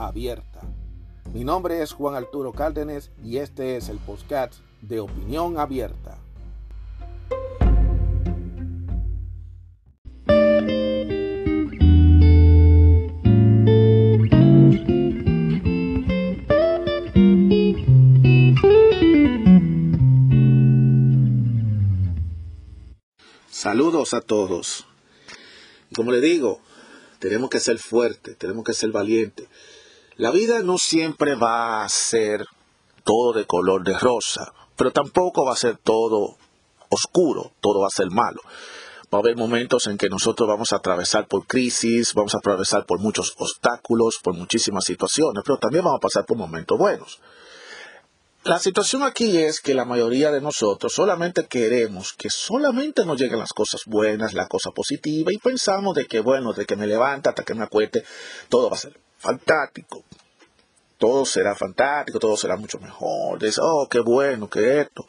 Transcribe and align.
abierta. 0.00 0.62
Mi 1.34 1.44
nombre 1.44 1.82
es 1.82 1.92
Juan 1.92 2.14
Arturo 2.14 2.52
Cárdenas 2.52 3.10
y 3.22 3.36
este 3.36 3.76
es 3.76 3.88
el 3.88 3.98
podcast 3.98 4.54
de 4.80 5.00
Opinión 5.00 5.58
Abierta. 5.58 6.18
Saludos 23.50 24.14
a 24.14 24.22
todos. 24.22 24.86
Como 25.94 26.10
le 26.10 26.22
digo, 26.22 26.60
tenemos 27.18 27.50
que 27.50 27.60
ser 27.60 27.78
fuertes, 27.78 28.38
tenemos 28.38 28.64
que 28.64 28.72
ser 28.72 28.90
valientes. 28.90 29.46
La 30.20 30.30
vida 30.30 30.60
no 30.62 30.76
siempre 30.76 31.34
va 31.34 31.82
a 31.82 31.88
ser 31.88 32.44
todo 33.04 33.32
de 33.32 33.46
color 33.46 33.82
de 33.84 33.98
rosa, 33.98 34.52
pero 34.76 34.92
tampoco 34.92 35.46
va 35.46 35.54
a 35.54 35.56
ser 35.56 35.78
todo 35.78 36.36
oscuro, 36.90 37.52
todo 37.62 37.80
va 37.80 37.86
a 37.86 37.96
ser 37.96 38.10
malo. 38.10 38.42
Va 39.04 39.16
a 39.16 39.22
haber 39.22 39.38
momentos 39.38 39.86
en 39.86 39.96
que 39.96 40.10
nosotros 40.10 40.46
vamos 40.46 40.74
a 40.74 40.76
atravesar 40.76 41.26
por 41.26 41.46
crisis, 41.46 42.12
vamos 42.12 42.34
a 42.34 42.36
atravesar 42.36 42.84
por 42.84 43.00
muchos 43.00 43.32
obstáculos, 43.38 44.18
por 44.22 44.34
muchísimas 44.34 44.84
situaciones, 44.84 45.42
pero 45.42 45.56
también 45.56 45.84
vamos 45.84 46.00
a 46.00 46.06
pasar 46.06 46.26
por 46.26 46.36
momentos 46.36 46.76
buenos. 46.76 47.18
La 48.44 48.58
situación 48.58 49.02
aquí 49.04 49.38
es 49.38 49.62
que 49.62 49.72
la 49.72 49.86
mayoría 49.86 50.30
de 50.30 50.42
nosotros 50.42 50.92
solamente 50.92 51.46
queremos 51.46 52.12
que 52.12 52.28
solamente 52.28 53.06
nos 53.06 53.18
lleguen 53.18 53.38
las 53.38 53.54
cosas 53.54 53.80
buenas, 53.86 54.34
la 54.34 54.48
cosa 54.48 54.70
positiva, 54.70 55.32
y 55.32 55.38
pensamos 55.38 55.94
de 55.94 56.04
que, 56.04 56.20
bueno, 56.20 56.52
de 56.52 56.66
que 56.66 56.76
me 56.76 56.86
levanta 56.86 57.30
hasta 57.30 57.42
que 57.42 57.54
me 57.54 57.64
acueste, 57.64 58.04
todo 58.50 58.68
va 58.68 58.76
a 58.76 58.80
ser 58.80 59.00
fantástico. 59.20 60.02
Todo 60.98 61.24
será 61.24 61.54
fantástico, 61.54 62.18
todo 62.18 62.36
será 62.36 62.56
mucho 62.56 62.78
mejor. 62.78 63.38
Dice, 63.38 63.60
oh, 63.62 63.86
qué 63.88 64.00
bueno, 64.00 64.48
qué 64.48 64.80
esto. 64.80 65.06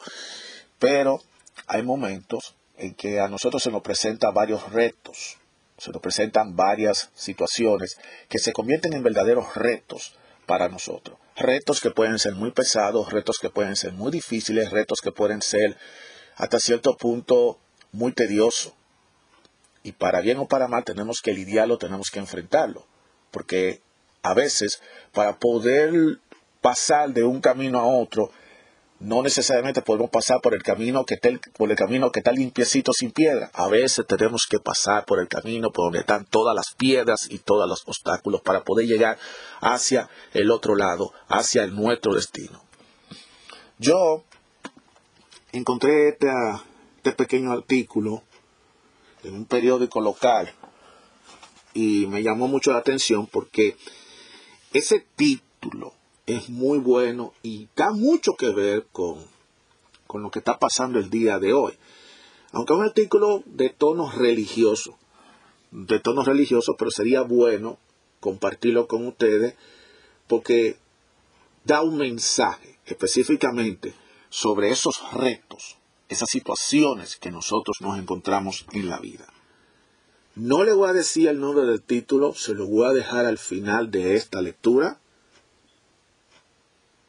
Pero 0.78 1.20
hay 1.66 1.82
momentos 1.82 2.54
en 2.76 2.94
que 2.94 3.20
a 3.20 3.28
nosotros 3.28 3.62
se 3.62 3.70
nos 3.70 3.82
presentan 3.82 4.32
varios 4.32 4.72
retos, 4.72 5.36
se 5.76 5.90
nos 5.90 6.00
presentan 6.00 6.56
varias 6.56 7.10
situaciones 7.14 7.98
que 8.28 8.38
se 8.38 8.52
convierten 8.52 8.92
en 8.92 9.02
verdaderos 9.02 9.54
retos 9.54 10.14
para 10.46 10.68
nosotros. 10.68 11.18
Retos 11.36 11.80
que 11.80 11.90
pueden 11.90 12.18
ser 12.18 12.34
muy 12.34 12.50
pesados, 12.50 13.12
retos 13.12 13.38
que 13.38 13.50
pueden 13.50 13.76
ser 13.76 13.92
muy 13.92 14.10
difíciles, 14.10 14.70
retos 14.70 15.00
que 15.00 15.12
pueden 15.12 15.42
ser 15.42 15.76
hasta 16.36 16.58
cierto 16.58 16.96
punto 16.96 17.58
muy 17.90 18.12
tediosos. 18.12 18.74
Y 19.82 19.92
para 19.92 20.20
bien 20.20 20.38
o 20.38 20.46
para 20.46 20.68
mal 20.68 20.84
tenemos 20.84 21.20
que 21.22 21.32
lidiarlo, 21.32 21.78
tenemos 21.78 22.10
que 22.10 22.20
enfrentarlo. 22.20 22.86
Porque 23.30 23.80
a 24.22 24.34
veces 24.34 24.80
para 25.12 25.38
poder 25.38 26.18
pasar 26.60 27.10
de 27.10 27.24
un 27.24 27.40
camino 27.40 27.78
a 27.80 27.86
otro, 27.86 28.30
no 29.02 29.20
necesariamente 29.20 29.82
podemos 29.82 30.10
pasar 30.10 30.40
por 30.40 30.54
el 30.54 30.62
camino 30.62 31.04
que 31.04 31.14
está, 31.14 31.28
por 31.56 31.70
el 31.70 31.76
camino 31.76 32.12
que 32.12 32.20
está 32.20 32.30
limpiecito 32.30 32.92
sin 32.92 33.10
piedra. 33.10 33.50
A 33.52 33.66
veces 33.66 34.06
tenemos 34.06 34.46
que 34.48 34.60
pasar 34.60 35.04
por 35.04 35.18
el 35.18 35.26
camino 35.26 35.72
por 35.72 35.86
donde 35.86 35.98
están 36.00 36.24
todas 36.24 36.54
las 36.54 36.72
piedras 36.76 37.26
y 37.28 37.38
todos 37.38 37.68
los 37.68 37.82
obstáculos 37.86 38.42
para 38.42 38.62
poder 38.62 38.86
llegar 38.86 39.18
hacia 39.60 40.08
el 40.32 40.52
otro 40.52 40.76
lado, 40.76 41.12
hacia 41.28 41.64
el 41.64 41.74
nuestro 41.74 42.14
destino. 42.14 42.62
Yo 43.78 44.22
encontré 45.50 46.10
este, 46.10 46.28
este 46.98 47.12
pequeño 47.12 47.50
artículo 47.50 48.22
en 49.24 49.34
un 49.34 49.46
periódico 49.46 50.00
local 50.00 50.52
y 51.74 52.06
me 52.06 52.22
llamó 52.22 52.46
mucho 52.46 52.70
la 52.70 52.78
atención 52.78 53.26
porque 53.26 53.76
ese 54.72 55.06
título 55.16 55.94
es 56.26 56.48
muy 56.48 56.78
bueno 56.78 57.32
y 57.42 57.68
da 57.76 57.92
mucho 57.92 58.32
que 58.38 58.50
ver 58.50 58.86
con, 58.92 59.24
con 60.06 60.22
lo 60.22 60.30
que 60.30 60.38
está 60.38 60.58
pasando 60.58 60.98
el 60.98 61.10
día 61.10 61.38
de 61.38 61.52
hoy. 61.52 61.74
Aunque 62.52 62.72
es 62.72 62.78
un 62.78 62.84
artículo 62.84 63.42
de 63.46 63.70
tono 63.70 64.10
religioso, 64.10 64.98
de 65.70 66.00
tono 66.00 66.22
religioso, 66.22 66.74
pero 66.78 66.90
sería 66.90 67.22
bueno 67.22 67.78
compartirlo 68.20 68.86
con 68.86 69.06
ustedes 69.06 69.54
porque 70.26 70.76
da 71.64 71.82
un 71.82 71.96
mensaje 71.96 72.78
específicamente 72.86 73.94
sobre 74.28 74.70
esos 74.70 74.94
retos, 75.12 75.76
esas 76.08 76.28
situaciones 76.30 77.16
que 77.16 77.30
nosotros 77.30 77.76
nos 77.80 77.98
encontramos 77.98 78.66
en 78.72 78.88
la 78.88 78.98
vida. 78.98 79.26
No 80.34 80.64
le 80.64 80.72
voy 80.72 80.88
a 80.88 80.94
decir 80.94 81.28
el 81.28 81.40
nombre 81.40 81.66
del 81.66 81.82
título, 81.82 82.34
se 82.34 82.54
lo 82.54 82.66
voy 82.66 82.86
a 82.86 82.94
dejar 82.94 83.26
al 83.26 83.38
final 83.38 83.90
de 83.90 84.16
esta 84.16 84.40
lectura 84.40 84.98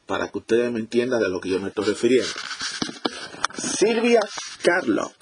para 0.05 0.29
que 0.29 0.39
ustedes 0.39 0.71
me 0.71 0.79
entiendan 0.79 1.21
de 1.21 1.29
lo 1.29 1.39
que 1.39 1.49
yo 1.49 1.59
me 1.59 1.69
estoy 1.69 1.85
refiriendo. 1.85 2.33
Silvia 3.57 4.19
Carlock, 4.61 5.15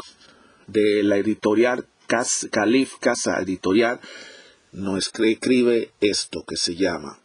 de 0.67 1.03
la 1.03 1.17
editorial 1.17 1.85
Calif 2.51 2.95
Casa 2.99 3.39
Editorial, 3.39 3.99
nos 4.71 5.07
escribe 5.15 5.91
esto 6.01 6.43
que 6.47 6.57
se 6.57 6.75
llama. 6.75 7.19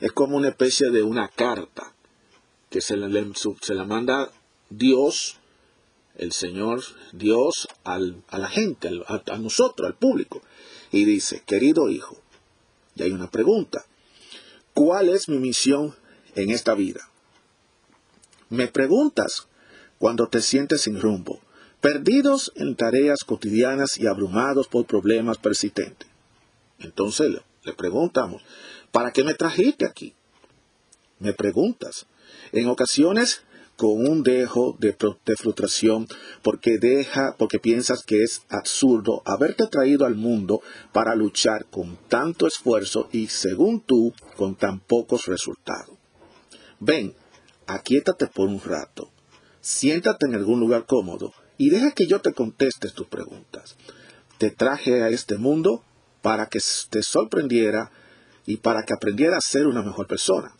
Es 0.00 0.12
como 0.12 0.36
una 0.36 0.48
especie 0.48 0.90
de 0.90 1.02
una 1.02 1.28
carta 1.28 1.94
que 2.70 2.80
se, 2.80 2.96
se 3.60 3.74
la 3.74 3.84
manda 3.84 4.30
Dios, 4.70 5.36
el 6.16 6.32
Señor 6.32 6.82
Dios, 7.12 7.68
a 7.84 7.98
la 7.98 8.48
gente, 8.48 8.88
a 9.06 9.38
nosotros, 9.38 9.86
al 9.86 9.94
público. 9.94 10.42
Y 10.90 11.04
dice, 11.04 11.42
querido 11.46 11.88
hijo, 11.88 12.18
y 12.94 13.02
hay 13.02 13.12
una 13.12 13.30
pregunta. 13.30 13.86
¿Cuál 14.74 15.08
es 15.08 15.28
mi 15.28 15.38
misión 15.38 15.94
en 16.34 16.50
esta 16.50 16.74
vida. 16.74 17.08
Me 18.48 18.68
preguntas 18.68 19.48
cuando 19.98 20.28
te 20.28 20.40
sientes 20.40 20.82
sin 20.82 21.00
rumbo, 21.00 21.40
perdidos 21.80 22.52
en 22.56 22.76
tareas 22.76 23.24
cotidianas 23.24 23.98
y 23.98 24.06
abrumados 24.06 24.68
por 24.68 24.86
problemas 24.86 25.38
persistentes. 25.38 26.08
Entonces 26.78 27.30
le 27.64 27.72
preguntamos, 27.72 28.42
¿para 28.90 29.12
qué 29.12 29.24
me 29.24 29.34
trajiste 29.34 29.86
aquí? 29.86 30.14
Me 31.18 31.32
preguntas. 31.32 32.06
En 32.50 32.68
ocasiones 32.68 33.42
con 33.82 34.06
un 34.06 34.22
dejo 34.22 34.76
de, 34.78 34.94
frustración 35.36 36.06
porque 36.40 36.78
deja, 36.78 37.34
porque 37.36 37.58
piensas 37.58 38.04
que 38.04 38.22
es 38.22 38.42
absurdo 38.48 39.22
haberte 39.24 39.66
traído 39.66 40.06
al 40.06 40.14
mundo 40.14 40.60
para 40.92 41.16
luchar 41.16 41.66
con 41.68 41.98
tanto 42.06 42.46
esfuerzo 42.46 43.08
y 43.10 43.26
según 43.26 43.80
tú 43.80 44.14
con 44.36 44.54
tan 44.54 44.78
pocos 44.78 45.26
resultados. 45.26 45.98
Ven, 46.78 47.16
aquíétate 47.66 48.28
por 48.28 48.46
un 48.46 48.60
rato, 48.60 49.10
siéntate 49.60 50.26
en 50.26 50.36
algún 50.36 50.60
lugar 50.60 50.86
cómodo 50.86 51.32
y 51.58 51.70
deja 51.70 51.90
que 51.90 52.06
yo 52.06 52.20
te 52.20 52.32
conteste 52.32 52.88
tus 52.90 53.08
preguntas. 53.08 53.74
Te 54.38 54.52
traje 54.52 55.02
a 55.02 55.08
este 55.08 55.38
mundo 55.38 55.82
para 56.20 56.46
que 56.46 56.60
te 56.88 57.02
sorprendiera 57.02 57.90
y 58.46 58.58
para 58.58 58.84
que 58.84 58.94
aprendiera 58.94 59.38
a 59.38 59.40
ser 59.40 59.66
una 59.66 59.82
mejor 59.82 60.06
persona. 60.06 60.54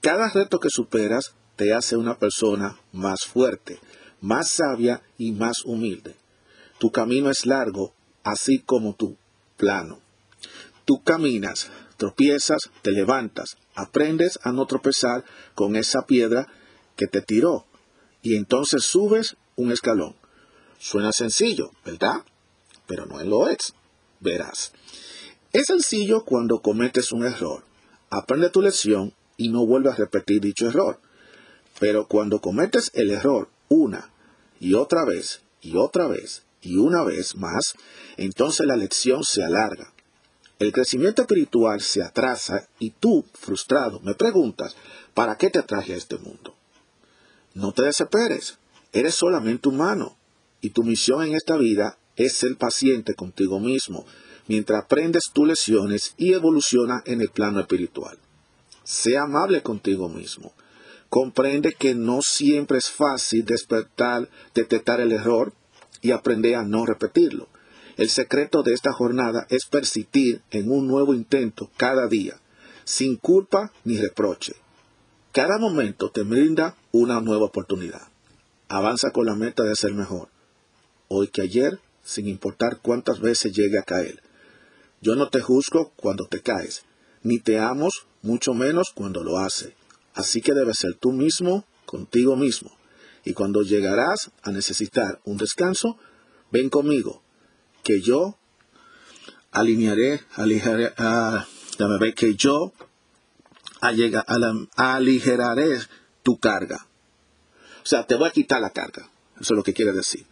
Cada 0.00 0.30
reto 0.30 0.58
que 0.58 0.70
superas 0.70 1.34
te 1.56 1.72
hace 1.72 1.96
una 1.96 2.18
persona 2.18 2.78
más 2.92 3.24
fuerte, 3.24 3.78
más 4.20 4.50
sabia 4.50 5.02
y 5.18 5.32
más 5.32 5.64
humilde. 5.64 6.16
Tu 6.78 6.90
camino 6.90 7.30
es 7.30 7.46
largo, 7.46 7.94
así 8.22 8.58
como 8.58 8.94
tu 8.94 9.16
plano. 9.56 10.00
Tú 10.84 11.02
caminas, 11.02 11.70
tropiezas, 11.96 12.70
te 12.82 12.90
levantas, 12.90 13.56
aprendes 13.74 14.38
a 14.42 14.52
no 14.52 14.66
tropezar 14.66 15.24
con 15.54 15.76
esa 15.76 16.06
piedra 16.06 16.46
que 16.96 17.06
te 17.06 17.22
tiró 17.22 17.66
y 18.22 18.36
entonces 18.36 18.84
subes 18.84 19.36
un 19.56 19.70
escalón. 19.70 20.16
Suena 20.78 21.12
sencillo, 21.12 21.70
¿verdad? 21.84 22.24
Pero 22.86 23.06
no 23.06 23.22
lo 23.22 23.48
es. 23.48 23.74
Verás. 24.20 24.72
Es 25.52 25.66
sencillo 25.66 26.24
cuando 26.24 26.60
cometes 26.60 27.12
un 27.12 27.24
error. 27.24 27.64
Aprende 28.10 28.50
tu 28.50 28.62
lección 28.62 29.14
y 29.36 29.50
no 29.50 29.66
vuelvas 29.66 29.94
a 29.94 30.02
repetir 30.02 30.40
dicho 30.40 30.66
error. 30.66 31.00
Pero 31.78 32.06
cuando 32.06 32.40
cometes 32.40 32.90
el 32.94 33.10
error 33.10 33.48
una 33.68 34.10
y 34.60 34.74
otra 34.74 35.04
vez 35.04 35.42
y 35.60 35.76
otra 35.76 36.06
vez 36.06 36.42
y 36.62 36.76
una 36.76 37.04
vez 37.04 37.36
más, 37.36 37.74
entonces 38.16 38.66
la 38.66 38.76
lección 38.76 39.22
se 39.24 39.42
alarga. 39.42 39.92
El 40.58 40.72
crecimiento 40.72 41.22
espiritual 41.22 41.80
se 41.80 42.02
atrasa 42.02 42.68
y 42.78 42.90
tú, 42.90 43.24
frustrado, 43.34 44.00
me 44.00 44.14
preguntas, 44.14 44.76
¿para 45.12 45.36
qué 45.36 45.50
te 45.50 45.62
traje 45.62 45.94
a 45.94 45.96
este 45.96 46.16
mundo? 46.16 46.54
No 47.54 47.72
te 47.72 47.82
desesperes, 47.82 48.58
eres 48.92 49.14
solamente 49.16 49.68
humano 49.68 50.16
y 50.60 50.70
tu 50.70 50.82
misión 50.82 51.24
en 51.24 51.34
esta 51.34 51.56
vida 51.56 51.98
es 52.16 52.34
ser 52.34 52.56
paciente 52.56 53.14
contigo 53.14 53.58
mismo 53.58 54.06
mientras 54.46 54.84
aprendes 54.84 55.24
tus 55.32 55.48
lecciones 55.48 56.14
y 56.16 56.32
evolucionas 56.32 57.02
en 57.06 57.20
el 57.20 57.30
plano 57.30 57.60
espiritual. 57.60 58.18
Sea 58.84 59.22
amable 59.22 59.62
contigo 59.62 60.08
mismo. 60.08 60.52
Comprende 61.14 61.76
que 61.78 61.94
no 61.94 62.22
siempre 62.22 62.78
es 62.78 62.90
fácil 62.90 63.44
despertar, 63.44 64.28
detectar 64.52 65.00
el 65.00 65.12
error 65.12 65.52
y 66.02 66.10
aprender 66.10 66.56
a 66.56 66.64
no 66.64 66.86
repetirlo. 66.86 67.46
El 67.96 68.08
secreto 68.10 68.64
de 68.64 68.72
esta 68.72 68.92
jornada 68.92 69.46
es 69.48 69.66
persistir 69.66 70.42
en 70.50 70.72
un 70.72 70.88
nuevo 70.88 71.14
intento 71.14 71.70
cada 71.76 72.08
día, 72.08 72.40
sin 72.82 73.14
culpa 73.14 73.70
ni 73.84 73.96
reproche. 73.96 74.54
Cada 75.30 75.56
momento 75.58 76.10
te 76.10 76.22
brinda 76.22 76.74
una 76.90 77.20
nueva 77.20 77.44
oportunidad. 77.44 78.08
Avanza 78.66 79.12
con 79.12 79.26
la 79.26 79.36
meta 79.36 79.62
de 79.62 79.76
ser 79.76 79.94
mejor. 79.94 80.30
Hoy 81.06 81.28
que 81.28 81.42
ayer, 81.42 81.78
sin 82.02 82.26
importar 82.26 82.80
cuántas 82.82 83.20
veces 83.20 83.52
llegue 83.52 83.78
a 83.78 83.84
caer. 83.84 84.20
Yo 85.00 85.14
no 85.14 85.28
te 85.28 85.40
juzgo 85.40 85.92
cuando 85.94 86.26
te 86.26 86.42
caes, 86.42 86.84
ni 87.22 87.38
te 87.38 87.60
amo 87.60 87.86
mucho 88.22 88.52
menos 88.52 88.90
cuando 88.92 89.22
lo 89.22 89.38
hace. 89.38 89.76
Así 90.14 90.40
que 90.40 90.54
debes 90.54 90.78
ser 90.78 90.94
tú 90.94 91.12
mismo 91.12 91.64
contigo 91.84 92.36
mismo. 92.36 92.70
Y 93.24 93.32
cuando 93.32 93.62
llegarás 93.62 94.30
a 94.42 94.50
necesitar 94.50 95.20
un 95.24 95.36
descanso, 95.36 95.98
ven 96.50 96.68
conmigo, 96.68 97.22
que 97.82 98.00
yo 98.00 98.36
alinearé, 99.50 100.20
aligeraré, 100.34 100.92
ah, 100.98 101.46
que 102.16 102.34
yo 102.34 102.72
aligeraré 104.76 105.78
tu 106.22 106.38
carga. 106.38 106.86
O 107.82 107.86
sea, 107.86 108.06
te 108.06 108.14
voy 108.14 108.28
a 108.28 108.32
quitar 108.32 108.60
la 108.60 108.70
carga. 108.70 109.10
Eso 109.40 109.54
es 109.54 109.56
lo 109.56 109.62
que 109.62 109.74
quiere 109.74 109.92
decir. 109.92 110.26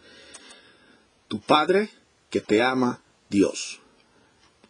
Tu 1.28 1.40
Padre 1.40 1.90
que 2.30 2.40
te 2.40 2.62
ama, 2.62 3.02
Dios. 3.28 3.80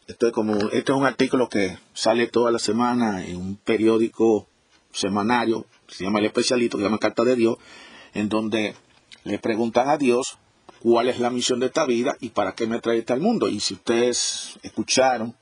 Esto 0.06 0.26
es 0.26 0.32
como, 0.32 0.56
este 0.70 0.92
es 0.92 0.98
un 0.98 1.06
artículo 1.06 1.48
que 1.48 1.78
sale 1.94 2.26
toda 2.26 2.50
la 2.50 2.58
semana 2.58 3.24
en 3.24 3.36
un 3.36 3.56
periódico 3.56 4.48
semanario, 4.92 5.66
se 5.88 6.04
llama 6.04 6.18
El 6.18 6.26
Especialito, 6.26 6.76
que 6.76 6.82
se 6.82 6.88
llama 6.88 6.98
Carta 6.98 7.24
de 7.24 7.36
Dios, 7.36 7.56
en 8.14 8.28
donde 8.28 8.74
le 9.24 9.38
preguntan 9.38 9.88
a 9.88 9.96
Dios 9.96 10.38
cuál 10.80 11.08
es 11.08 11.20
la 11.20 11.30
misión 11.30 11.60
de 11.60 11.66
esta 11.66 11.86
vida 11.86 12.16
y 12.20 12.30
para 12.30 12.54
qué 12.54 12.66
me 12.66 12.80
trae 12.80 13.04
al 13.08 13.20
mundo. 13.20 13.48
Y 13.48 13.60
si 13.60 13.74
ustedes 13.74 14.58
escucharon 14.62 15.36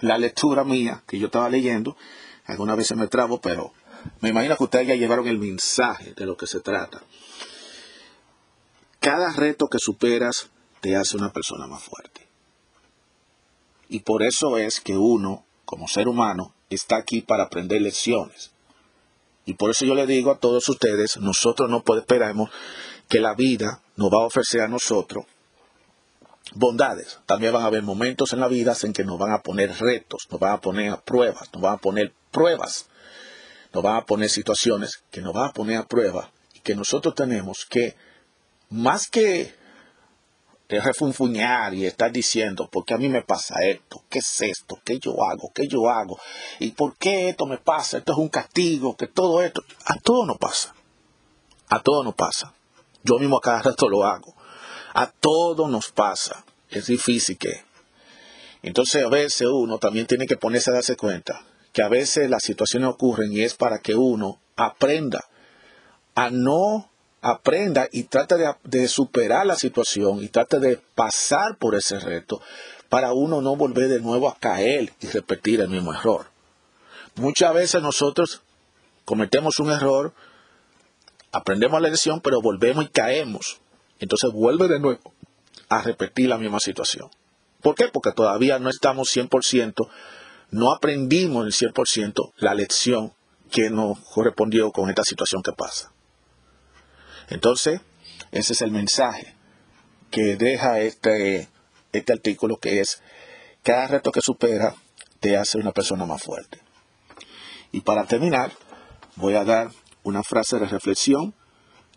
la 0.00 0.18
lectura 0.18 0.64
mía 0.64 1.02
que 1.06 1.18
yo 1.18 1.26
estaba 1.26 1.48
leyendo, 1.48 1.96
algunas 2.44 2.76
veces 2.76 2.96
me 2.96 3.08
trabo, 3.08 3.40
pero 3.40 3.72
me 4.20 4.28
imagino 4.28 4.56
que 4.56 4.64
ustedes 4.64 4.88
ya 4.88 4.94
llevaron 4.94 5.26
el 5.26 5.38
mensaje 5.38 6.12
de 6.14 6.26
lo 6.26 6.36
que 6.36 6.46
se 6.46 6.60
trata. 6.60 7.02
Cada 9.00 9.32
reto 9.32 9.66
que 9.68 9.78
superas 9.78 10.50
te 10.80 10.96
hace 10.96 11.16
una 11.16 11.32
persona 11.32 11.66
más 11.66 11.82
fuerte. 11.82 12.28
Y 13.88 14.00
por 14.00 14.22
eso 14.22 14.58
es 14.58 14.80
que 14.80 14.96
uno, 14.96 15.44
como 15.64 15.88
ser 15.88 16.08
humano, 16.08 16.54
está 16.68 16.96
aquí 16.96 17.20
para 17.20 17.44
aprender 17.44 17.80
lecciones. 17.80 18.53
Y 19.46 19.54
por 19.54 19.70
eso 19.70 19.84
yo 19.84 19.94
le 19.94 20.06
digo 20.06 20.30
a 20.30 20.38
todos 20.38 20.68
ustedes, 20.68 21.18
nosotros 21.18 21.68
no 21.68 21.82
esperamos 21.98 22.50
que 23.08 23.20
la 23.20 23.34
vida 23.34 23.82
nos 23.96 24.10
va 24.10 24.22
a 24.22 24.26
ofrecer 24.26 24.62
a 24.62 24.68
nosotros 24.68 25.26
bondades. 26.54 27.18
También 27.26 27.52
van 27.52 27.62
a 27.62 27.66
haber 27.66 27.82
momentos 27.82 28.32
en 28.32 28.40
la 28.40 28.48
vida 28.48 28.74
en 28.82 28.92
que 28.92 29.04
nos 29.04 29.18
van 29.18 29.32
a 29.32 29.42
poner 29.42 29.72
retos, 29.78 30.26
nos 30.30 30.40
van 30.40 30.52
a 30.52 30.60
poner 30.60 30.98
pruebas, 31.04 31.50
nos 31.52 31.62
van 31.62 31.74
a 31.74 31.78
poner 31.78 32.12
pruebas, 32.30 32.86
nos 33.72 33.82
van 33.82 33.96
a 33.96 34.06
poner 34.06 34.30
situaciones 34.30 35.02
que 35.10 35.20
nos 35.20 35.32
van 35.32 35.50
a 35.50 35.52
poner 35.52 35.78
a 35.78 35.86
prueba 35.86 36.30
y 36.54 36.60
que 36.60 36.74
nosotros 36.74 37.14
tenemos 37.14 37.66
que, 37.68 37.96
más 38.70 39.08
que 39.08 39.54
refunfuñar 40.68 41.74
y 41.74 41.86
estar 41.86 42.10
diciendo, 42.10 42.68
¿por 42.70 42.84
qué 42.84 42.94
a 42.94 42.98
mí 42.98 43.08
me 43.08 43.22
pasa 43.22 43.56
esto? 43.64 44.02
¿Qué 44.08 44.18
es 44.18 44.40
esto? 44.40 44.78
¿Qué 44.84 44.98
yo 44.98 45.12
hago? 45.24 45.50
¿Qué 45.54 45.68
yo 45.68 45.88
hago? 45.88 46.18
¿Y 46.58 46.70
por 46.72 46.96
qué 46.96 47.28
esto 47.28 47.46
me 47.46 47.58
pasa? 47.58 47.98
Esto 47.98 48.12
es 48.12 48.18
un 48.18 48.28
castigo, 48.28 48.96
que 48.96 49.06
todo 49.06 49.42
esto, 49.42 49.62
a 49.84 49.98
todo 49.98 50.26
nos 50.26 50.38
pasa. 50.38 50.74
A 51.68 51.80
todo 51.80 52.02
nos 52.02 52.14
pasa. 52.14 52.54
Yo 53.02 53.18
mismo 53.18 53.36
a 53.36 53.40
cada 53.40 53.62
rato 53.62 53.88
lo 53.88 54.04
hago. 54.04 54.34
A 54.94 55.06
todo 55.06 55.68
nos 55.68 55.90
pasa. 55.90 56.44
Es 56.70 56.86
difícil 56.86 57.36
que. 57.36 57.62
Entonces 58.62 59.04
a 59.04 59.08
veces 59.08 59.48
uno 59.52 59.78
también 59.78 60.06
tiene 60.06 60.26
que 60.26 60.36
ponerse 60.36 60.70
a 60.70 60.74
darse 60.74 60.96
cuenta 60.96 61.42
que 61.72 61.82
a 61.82 61.88
veces 61.88 62.30
las 62.30 62.42
situaciones 62.42 62.88
ocurren 62.88 63.32
y 63.32 63.42
es 63.42 63.54
para 63.54 63.80
que 63.80 63.94
uno 63.94 64.40
aprenda 64.56 65.24
a 66.14 66.30
no 66.30 66.88
aprenda 67.24 67.88
y 67.90 68.02
trate 68.02 68.36
de, 68.64 68.86
superar 68.86 69.46
la 69.46 69.56
situación 69.56 70.22
y 70.22 70.28
trate 70.28 70.60
de 70.60 70.76
pasar 70.94 71.56
por 71.56 71.74
ese 71.74 71.98
reto 71.98 72.42
para 72.90 73.14
uno 73.14 73.40
no 73.40 73.56
volver 73.56 73.88
de 73.88 74.00
nuevo 74.00 74.28
a 74.28 74.36
caer 74.38 74.92
y 75.00 75.06
repetir 75.06 75.62
el 75.62 75.68
mismo 75.68 75.94
error. 75.94 76.26
Muchas 77.14 77.54
veces 77.54 77.80
nosotros 77.80 78.42
cometemos 79.06 79.58
un 79.58 79.70
error, 79.70 80.12
aprendemos 81.32 81.80
la 81.80 81.88
lección, 81.88 82.20
pero 82.20 82.42
volvemos 82.42 82.84
y 82.84 82.88
caemos. 82.88 83.58
Entonces 84.00 84.30
vuelve 84.30 84.68
de 84.68 84.78
nuevo 84.78 85.14
a 85.70 85.80
repetir 85.80 86.28
la 86.28 86.36
misma 86.36 86.60
situación. 86.60 87.08
¿Por 87.62 87.74
qué? 87.74 87.88
Porque 87.88 88.12
todavía 88.12 88.58
no 88.58 88.68
estamos 88.68 89.08
100%, 89.16 89.88
no 90.50 90.74
aprendimos 90.74 91.46
el 91.46 91.70
100% 91.72 92.32
la 92.36 92.54
lección 92.54 93.14
que 93.50 93.70
nos 93.70 93.98
correspondió 94.00 94.72
con 94.72 94.90
esta 94.90 95.04
situación 95.04 95.42
que 95.42 95.52
pasa. 95.52 95.93
Entonces, 97.28 97.80
ese 98.32 98.52
es 98.52 98.60
el 98.62 98.70
mensaje 98.70 99.34
que 100.10 100.36
deja 100.36 100.80
este, 100.80 101.48
este 101.92 102.12
artículo 102.12 102.56
que 102.58 102.80
es, 102.80 103.02
cada 103.62 103.88
reto 103.88 104.12
que 104.12 104.20
supera 104.22 104.74
te 105.20 105.36
hace 105.36 105.58
una 105.58 105.72
persona 105.72 106.06
más 106.06 106.22
fuerte. 106.22 106.60
Y 107.72 107.80
para 107.80 108.04
terminar, 108.04 108.52
voy 109.16 109.34
a 109.34 109.44
dar 109.44 109.70
una 110.02 110.22
frase 110.22 110.58
de 110.58 110.66
reflexión 110.66 111.34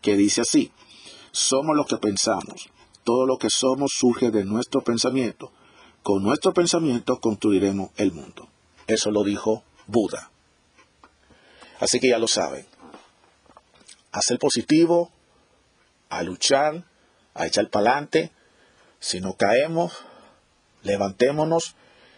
que 0.02 0.16
dice 0.16 0.42
así, 0.42 0.72
somos 1.32 1.76
lo 1.76 1.86
que 1.86 1.98
pensamos, 1.98 2.70
todo 3.04 3.26
lo 3.26 3.38
que 3.38 3.50
somos 3.50 3.92
surge 3.96 4.32
de 4.32 4.46
nuestro 4.46 4.82
pensamiento, 4.82 5.52
con 6.04 6.24
nuestro 6.24 6.54
pensamiento 6.54 7.20
construiremos 7.20 7.90
el 7.98 8.14
mundo. 8.14 8.48
Eso 8.88 9.12
lo 9.12 9.24
dijo 9.24 9.64
Buda. 9.88 10.32
Así 11.80 12.00
que 12.00 12.10
ya 12.10 12.18
lo 12.18 12.28
saben. 12.28 12.66
Hacer 14.12 14.40
positivo, 14.40 15.12
a 16.10 16.24
luchar, 16.24 16.84
a 17.34 17.46
echar 17.46 17.70
para 17.70 17.92
adelante. 17.92 18.32
Si 19.00 19.22
no 19.22 19.34
caemos, 19.34 19.94
levantémonos 20.84 21.76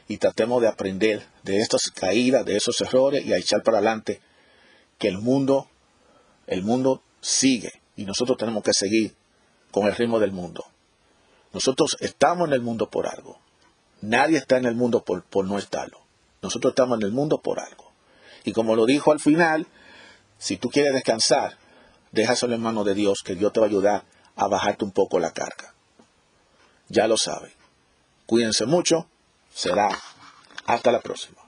y 0.07 0.17
tratemos 0.17 0.61
de 0.61 0.67
aprender 0.67 1.25
de 1.43 1.59
estas 1.59 1.91
caídas, 1.93 2.45
de 2.45 2.57
esos 2.57 2.79
errores 2.81 3.25
y 3.25 3.33
a 3.33 3.37
echar 3.37 3.63
para 3.63 3.77
adelante 3.77 4.21
que 4.97 5.07
el 5.07 5.17
mundo, 5.17 5.69
el 6.47 6.63
mundo 6.63 7.01
sigue 7.21 7.71
y 7.95 8.05
nosotros 8.05 8.37
tenemos 8.37 8.63
que 8.63 8.73
seguir 8.73 9.15
con 9.71 9.87
el 9.87 9.95
ritmo 9.95 10.19
del 10.19 10.31
mundo. 10.31 10.65
Nosotros 11.53 11.97
estamos 11.99 12.47
en 12.47 12.53
el 12.53 12.61
mundo 12.61 12.89
por 12.89 13.07
algo. 13.07 13.39
Nadie 14.01 14.37
está 14.37 14.57
en 14.57 14.65
el 14.65 14.75
mundo 14.75 15.03
por, 15.03 15.23
por 15.23 15.45
no 15.45 15.57
estarlo. 15.57 15.99
Nosotros 16.41 16.71
estamos 16.71 16.99
en 16.99 17.07
el 17.07 17.11
mundo 17.11 17.41
por 17.41 17.59
algo. 17.59 17.91
Y 18.43 18.53
como 18.53 18.75
lo 18.75 18.85
dijo 18.85 19.11
al 19.11 19.19
final, 19.19 19.67
si 20.37 20.57
tú 20.57 20.69
quieres 20.69 20.93
descansar, 20.93 21.57
déjaselo 22.11 22.55
en 22.55 22.61
manos 22.61 22.85
de 22.85 22.95
Dios, 22.95 23.19
que 23.23 23.35
Dios 23.35 23.53
te 23.53 23.59
va 23.59 23.65
a 23.65 23.69
ayudar 23.69 24.03
a 24.35 24.47
bajarte 24.47 24.85
un 24.85 24.91
poco 24.91 25.19
la 25.19 25.31
carga. 25.31 25.73
Ya 26.87 27.07
lo 27.07 27.17
sabes. 27.17 27.53
Cuídense 28.25 28.65
mucho. 28.65 29.07
Será. 29.53 29.89
Hasta 30.65 30.91
la 30.91 31.01
próxima. 31.01 31.39